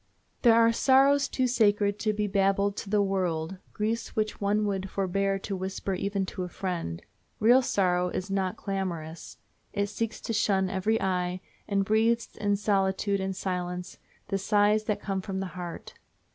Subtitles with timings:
[0.41, 4.89] There are sorrows too sacred to be babbled to the world, griefs which one would
[4.89, 7.03] forbear to whisper even to a friend.
[7.39, 9.37] Real sorrow is not clamorous.
[9.73, 15.01] It seeks to shun every eye, and breathes in solitude and silence the sighs that
[15.03, 15.93] come from the heart.